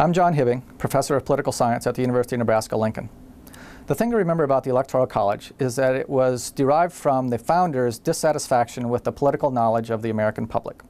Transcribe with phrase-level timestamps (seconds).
[0.00, 3.10] I'm John Hibbing, Professor of Political Science at the University of Nebraska-Lincoln.
[3.86, 7.36] The thing to remember about the Electoral College is that it was derived from the
[7.36, 10.80] founders' dissatisfaction with the political knowledge of the American public.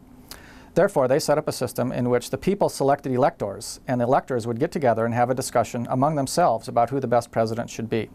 [0.74, 4.46] Therefore, they set up a system in which the people selected electors, and the electors
[4.46, 7.90] would get together and have a discussion among themselves about who the best president should
[7.90, 8.10] be.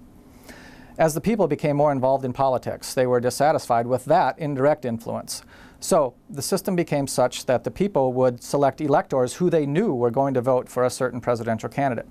[0.97, 5.43] As the people became more involved in politics, they were dissatisfied with that indirect influence.
[5.85, 10.09] So the system became such that the people would select electors who they knew were
[10.09, 12.07] going to vote for a certain presidential candidate.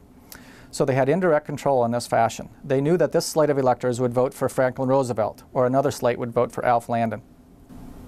[0.71, 2.51] So they had indirect control in this fashion.
[2.63, 6.21] They knew that this slate of electors would vote for Franklin Roosevelt, or another slate
[6.21, 7.23] would vote for Alf Landon.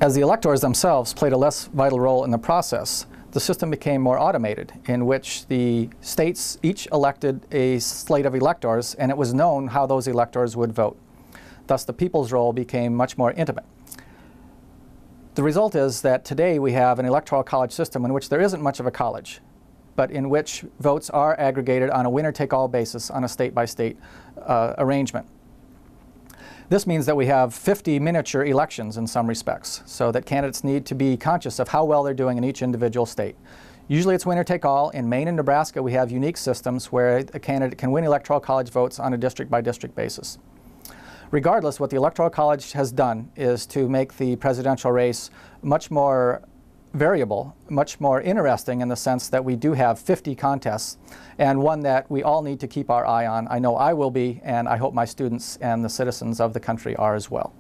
[0.01, 4.01] As the electors themselves played a less vital role in the process, the system became
[4.01, 9.35] more automated, in which the states each elected a slate of electors, and it was
[9.35, 10.96] known how those electors would vote.
[11.66, 13.65] Thus, the people's role became much more intimate.
[15.37, 18.62] The result is that today we have an electoral college system in which there isn't
[18.62, 19.40] much of a college,
[19.95, 24.73] but in which votes are aggregated on a winner-take-all basis on a state-by-state -state, uh,
[24.78, 25.26] arrangement.
[26.70, 30.87] This means that we have 50 miniature elections in some respects, so that candidates need
[30.87, 33.37] to be conscious of how well they're doing in each individual state.
[33.88, 34.88] Usually it's winner take all.
[34.88, 38.71] In Maine and Nebraska, we have unique systems where a candidate can win electoral college
[38.71, 40.38] votes on a district by district basis.
[41.32, 45.30] Regardless, what the Electoral College has done is to make the presidential race
[45.63, 46.43] much more
[46.95, 50.99] variable, much more interesting in the sense that we do have 50 contests
[51.38, 53.49] and one that we all need to keep our eye on.
[53.51, 56.60] I know I will be, and I hope my students and the citizens of the
[56.60, 57.52] country are as well.